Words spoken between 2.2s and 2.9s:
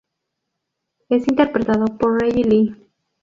Lee.